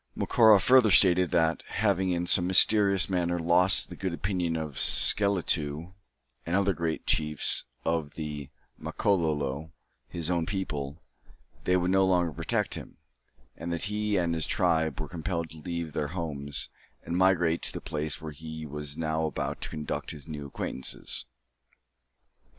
[0.17, 5.93] Macora further stated that, having in some mysterious manner lost the good opinion of Sekeletu
[6.43, 9.71] and other great chiefs of the Makololo,
[10.09, 11.03] his own people,
[11.65, 12.97] they would no longer protect him,
[13.55, 16.69] and that he and his tribe were compelled to leave their homes,
[17.03, 21.25] and migrate to the place where he was now about to conduct his new acquaintances.